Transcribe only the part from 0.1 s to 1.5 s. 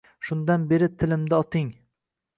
Shundan beri tilimda